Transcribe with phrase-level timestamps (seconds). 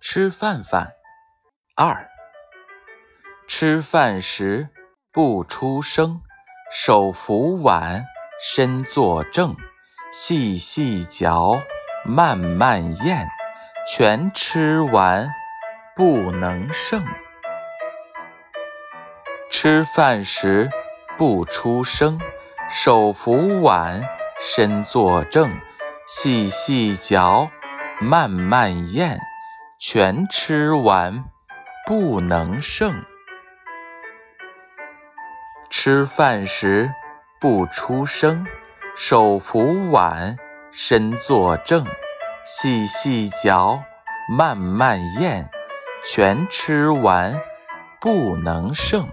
[0.00, 0.92] 吃饭饭
[1.74, 2.08] 二，
[3.48, 4.68] 吃饭时
[5.12, 6.22] 不出声，
[6.70, 8.06] 手扶碗，
[8.40, 9.56] 身坐正，
[10.12, 11.60] 细细嚼，
[12.04, 13.28] 慢慢咽，
[13.88, 15.28] 全吃完
[15.96, 17.04] 不能剩。
[19.50, 20.70] 吃饭时
[21.16, 22.20] 不出声，
[22.70, 25.58] 手扶碗，身坐正，
[26.06, 27.50] 细细嚼，
[28.00, 29.18] 慢慢咽。
[29.80, 31.24] 全吃完
[31.86, 33.04] 不能剩。
[35.70, 36.92] 吃饭时
[37.40, 38.44] 不出声，
[38.96, 40.36] 手扶碗，
[40.72, 41.86] 身坐正，
[42.44, 43.80] 细细嚼，
[44.28, 45.48] 慢慢咽，
[46.04, 47.40] 全吃完
[48.00, 49.08] 不能剩。